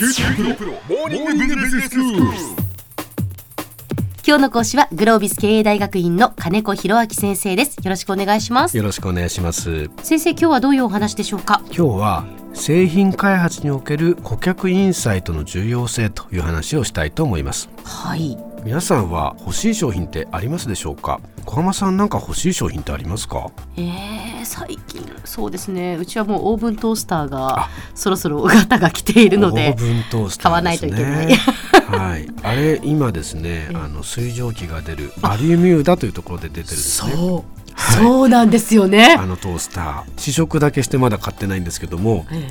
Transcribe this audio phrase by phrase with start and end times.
[0.00, 2.22] キューティープロモーニングビジネススクール
[4.26, 7.76] 今日の講師はグロービス経営大学院の金子博明先生です。
[7.84, 8.78] よろしくお願いします。
[8.78, 9.90] よろしくお願いします。
[10.02, 11.60] 先生今日はどういうお話でしょうか？
[11.66, 12.24] 今日は
[12.54, 17.68] 製品開発における顧客インサイトの重要性という話をしたいと思います。
[17.84, 21.20] はい皆さんは欲しい商品ってありますでしょうか？
[21.46, 23.50] 小浜さんなんか欲しい商品ってありますか？
[23.76, 25.96] えー、最近そうですね。
[25.96, 31.32] うちはもうオーブントースターがそろそろガタが来ているのでオーブントースター、ね、買わないといけない。
[31.90, 37.12] はい、あれ今ですねあの水蒸気が出るバリュミューダというところで出てるんですね。
[37.12, 39.16] そう、はい、そうなんですよね。
[39.18, 40.04] あのトースター。
[40.18, 42.46] 試食だけしてまだ買ってないんですけども、え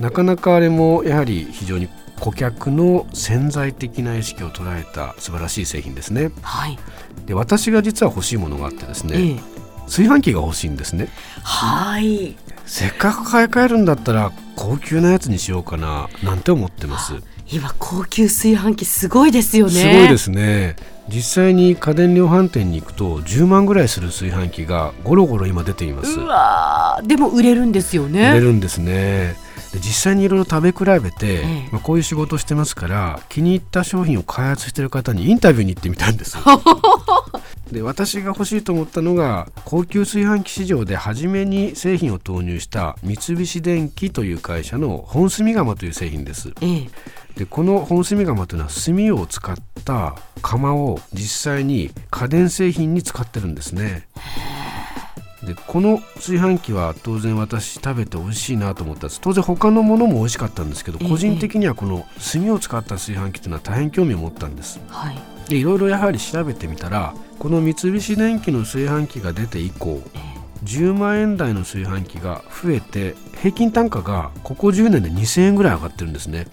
[0.00, 1.88] え、なかなかあれもやはり非常に
[2.20, 6.30] 顧客の潜在的な意識を捉えた素晴らしい製品ですね。
[6.42, 6.78] はい、
[7.26, 9.40] で私が実は欲しいものがあってですね、ええ、
[9.86, 11.08] 炊飯器が欲しいんですね。
[11.42, 17.14] はいせっかく買い替えるんだったら高級なやつにしようかななんて思ってます。
[17.52, 19.72] 今高級炊飯器すごいですよね。
[19.72, 20.76] すごいですね。
[21.08, 26.20] 実際に家電量販店に行くと10万ぐらいする炊飯器がゴロゴロ今出ています。
[26.20, 28.30] うわでも売れるんですよね。
[28.30, 29.34] 売れるんですね。
[29.72, 36.36] で実際にいろいろ食べ比べて、ええ、まあ、こういう仕事をしてますから気に入った商品を開発している方にインタビューに行ってみたんです。
[37.70, 46.88] で私が欲しいと思ったのが高級炊飯器市場で初めに製品を投入した三菱電機という会社の本炭窯という製品です、え、
[47.36, 54.08] でこの本炭窯というのは炭を使った窯を実際に家電製品に使ってるんですね
[55.44, 59.20] でこの炊飯器は当然私食べて美味しいなと思ったんです。
[59.20, 65.18] 当然他のものも美味しかったんですけど、個人的にはこの炭を使った炊飯器というのは大変興味を持ったんです、はい、
[65.48, 70.02] でいろいろやはり調べてみたらこの三菱電機の炊飯器が出て以降、
[70.64, 76.48] 10万円台の炊飯器が増えて平均単価がここ10年で2000円ぐらい上がってるんですね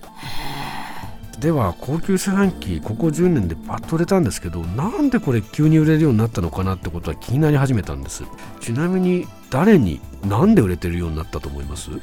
[1.40, 8.24] では高級炊飯器ここ10年でバッと売れたんですけどなんでこれ急に売れるようになったのかなってことは気になり始めたんです。
[8.60, 11.92] ちなみに誰に何で売れてるようになったと思います？
[11.92, 11.96] え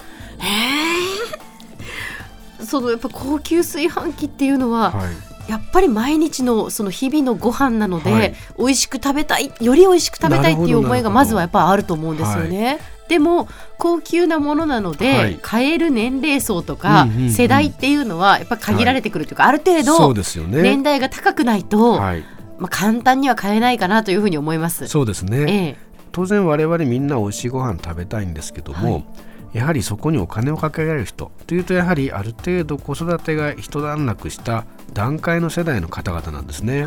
[2.62, 5.02] ー、 そのやっぱ高級炊飯器っていうのは、は
[5.48, 12.78] い、やっぱり毎日のその日々のご飯なので、はい、美味しく食べたいより美味しく食べたいっていう思いがまずはやっぱあると思うんですよね。
[13.04, 13.48] はいでも
[13.78, 20.14] 高級なものなので、はい、買える年齢層とか世代っていうのはやっぱ限られてくるというか、はい、ある程度
[20.48, 22.24] 年代が高くないと、はい、
[22.58, 24.86] まあ、簡単には買えないかなというふうに思います。
[24.88, 25.76] そうですね、ええ、
[26.12, 29.04] 当然我々みんな美味しいご飯食べたいんですけども、
[29.52, 34.64] やはりそこにお金をかけられる人というとやはりある程度子育てが一段落した
[34.94, 36.86] 段階の世代の方々なんですね。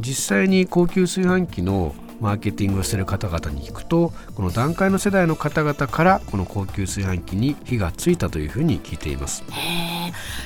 [0.00, 9.44] 実際に高級炊飯器のマーケティングをしている方々に聞くとこの段階の世代の方々からこの高級炊飯器に火がついたというふうに聞いています。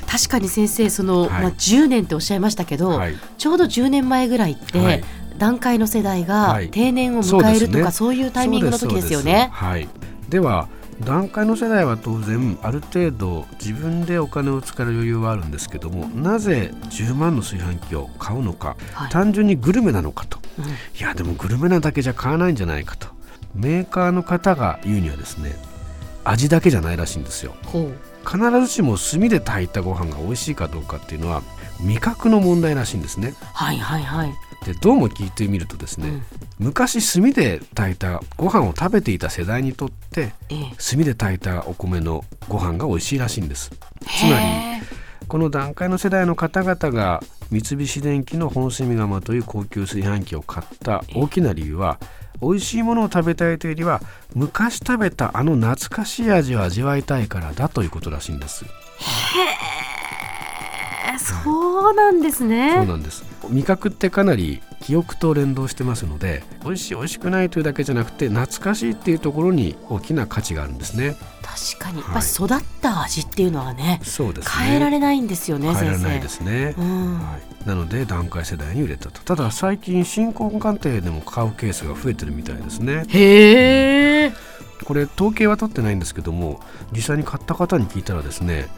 [0.07, 5.05] 確かに先生その、はい、まあ、10年っておっしゃいましたけど、はい、ちょうど10年前ぐらいって、はい、
[5.37, 9.51] 段階の世代が定年を迎えるとか、そういうタイミングの時ですよね。
[9.53, 9.89] はい。
[10.29, 10.69] では
[11.05, 23.09] 段階の世代は当然ある程度自分でお金を使える余裕はあるんですけどもなぜ10万の炊飯器を買うのか、はい、単純にグルメなのかと、うん、いやでもグルメなだけじゃ買わないんじゃないかと。
[23.55, 25.57] メーカーの方が言うにはですね
[26.25, 27.55] 味だけじゃないらしいんですよ。
[28.27, 31.43] 必ずしも炭で炊いたご飯が美味しいかどうかっていうのは
[31.81, 33.35] 味覚の問題らしいんですね。
[33.55, 34.35] はいはいはい。
[34.67, 36.23] でどうも聞いてみるとですね、うん、
[36.59, 44.87] 昔炭で炊いたご飯を食べていた世代にとって、ええ、炭で炊いたお米のご飯が美味しいらしいんですつまり
[45.29, 51.99] この段階の世代の方々が三菱電機の本炭窯という高級炊飯器を買った大きな理由は
[52.41, 54.01] 美味しいものを食べたいというよりは
[54.35, 58.65] 昔食べたあの懐かしい味を味わいたいからだということらしいんです。
[61.19, 62.73] そうなんですね。
[62.75, 63.25] そうなんです。
[63.49, 71.15] 味覚ってかなり記憶と連動してますので、美味しい美味しくないというだけじゃなくて懐かしいっていうところに大きな価値があるんですね。
[71.43, 74.65] 確かに、はい、やっぱ育った味っていうのはね、そうですね。
[74.65, 75.75] 変えられないんですよね。
[75.75, 76.75] 変えられないですね。
[76.79, 77.37] うんは
[77.67, 79.21] い、なので段階世代に売れたと。
[79.21, 83.05] ただ最近新婚鑑定でも買うケースが増えてるみたいですね。
[83.09, 84.33] へえ。
[84.85, 86.61] これ統計は取ってないんですけども、
[86.93, 88.69] 実際に買った方に聞いたらですね。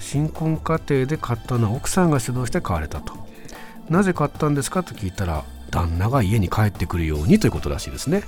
[0.00, 3.22] 新婚家庭で買ったのは奥さんが主導して買われたと
[3.88, 8.22] なぜ買ったんですかと聞いたら旦那が家に帰ってくるようにということらしいですね。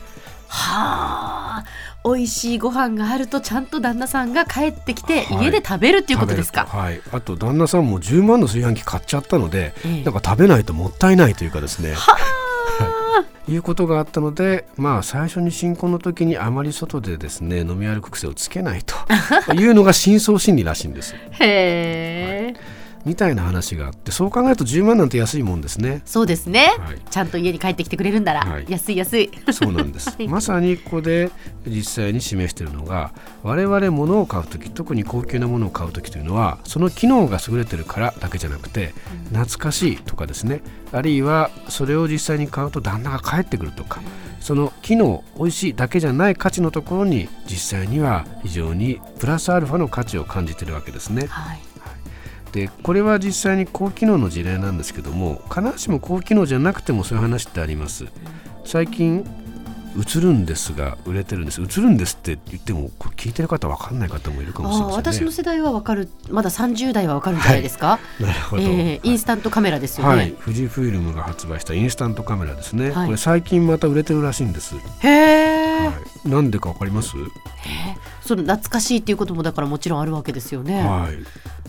[0.48, 1.64] はあ。
[2.04, 11.94] 美味しいご飯があるとちゃんと旦那さんが帰ってきて家で食べるっていうことですか、はい、はい、あと旦那さんも10万の炊飯器買っちゃったので、ええ、なんか食べないともったいないというかですね。
[11.94, 12.18] はあ。
[13.50, 13.56] い。
[13.56, 18.94] うことがあったのでまあ最初に新婚の時にあまり外でですね飲み歩く癖をつけないと。
[19.54, 21.14] いうのが深層心理らしいんです。
[21.14, 26.02] へえ、はいみたいな話があってそう考えると10万なんて安いもんですね。
[26.04, 29.30] そうですね、はい、ちゃんと家に帰ってきてくれるんだら、はい、安い安い。
[29.52, 31.30] そうなんです、 はい、まさにここで
[31.66, 33.12] 実際に示しているのが
[33.42, 38.94] 我々物を買う時特に高級なものを買う時というのはその機能が優れてるからだけじゃなくて、
[39.32, 40.62] うん、懐かしいとかですね。
[40.92, 44.00] あるいはそれを実際に買うと旦那が帰ってくるとか、
[44.40, 51.26] その機能美味しいだけじゃない価値のところに実際には非常にプラスアルファの価値を感じているわけですね。
[51.26, 51.73] はい
[52.54, 58.04] でこれは実際に高機能の事例なんですけども必ずしも高機能じゃなくてもそういう話ってあります。
[58.64, 59.26] 最近
[59.96, 61.60] 映るんですが売れてるんです。
[61.60, 66.08] 映るんですって言ってもこれ聞いてる方分かんない方もいるかもしれません、ね、私の世代は分かる。
[66.30, 74.74] まだ30代は分かるんじゃないですか、はい、なるほど、えー、インスタントカメラですよね、はい、富士フイルムが発売したインスタントカメラですね、はい、これ最近また売れてるらしいんです。
[75.00, 75.92] へえ、は
[76.24, 77.10] い、なんでか分かります？
[78.22, 80.82] その懐かしいっていうこともだからもちろんあるわけですよね。
[80.82, 81.18] はい。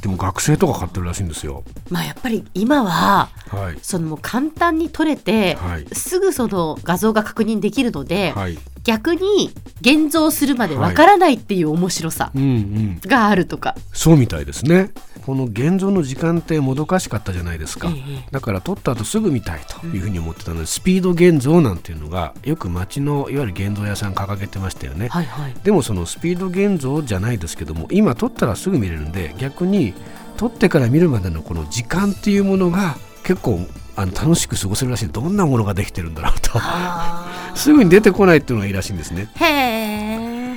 [0.06, 1.64] でも学生とか買ってるらしいんですよ。
[1.90, 9.52] まあやっぱり今は、はい、その簡単に撮れて、はい、すぐその画像が確認できるので、はい、逆に
[9.82, 13.80] 現像するまでわからないっていう面白さがあるとか、はい。
[13.80, 14.92] うんうん、そうみたいですね。
[15.26, 29.96] この現像の時間ってもどかしかったじゃないですか、ええ、だから撮った後すぐ見たいというふうに思ってたので、うん、スピード現像なんていうのがよく街のいわゆる現像屋さん掲げてましたよね、はいはい、でもそのスピード現像じゃないですけども今撮ったらすぐ見れるんで逆に
[30.38, 33.62] 撮ってから見るまでのこの時間っていうものが結構
[33.96, 35.08] あの楽しく過ごせるらしい。
[35.08, 36.60] どんなものができてるんだろうと
[37.56, 39.28] すぐに出てこないっていうのがいいらしいんですね。
[39.36, 40.56] へ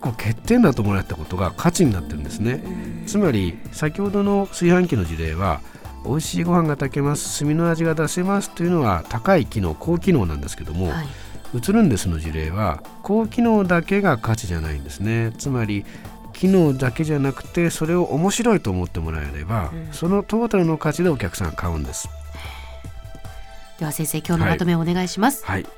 [0.00, 2.62] こう欠点だと思われたことが価値になってるんですね。
[3.06, 5.60] つまり先ほどの炊飯器の事例は
[6.04, 7.40] 美味しいご飯が炊けます。
[7.44, 11.06] 炭の味が出せますというのは高い機能高機能なんですけども、はい、
[11.56, 15.32] 映るんですの事例は高機能だけが価値じゃないんですね。
[15.38, 15.86] つまり
[16.34, 22.10] 機能だけじゃなくてそれを面白いと思ってもらえれば、うん、そのトータルの価値でお客さん買うんです。
[23.78, 25.72] では先生今日のまとめをお願いします、はい、はい、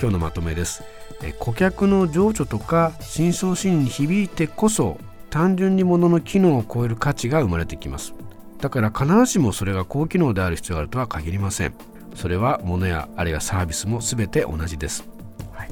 [0.00, 0.82] 今日のまとめです。
[1.22, 4.98] え顧客の情緒とか深層心理に響いてこそ
[5.28, 8.14] 単純に物の機能を超える価値が生まれてきます。
[8.60, 11.74] だから必ずしもそれが高機能である必要があるとは限りません。
[12.14, 15.08] それは物やあるいはサービスも全て同じです、
[15.52, 15.68] はい、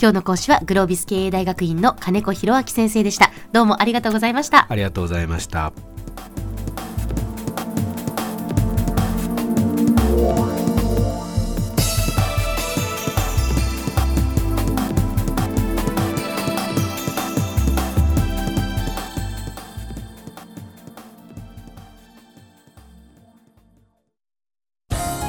[0.00, 3.30] 今日の講師はグロービス経営大学院の金子博明先生でした。
[3.52, 4.66] どうもありがとうございました。
[4.68, 5.72] ありがとうございました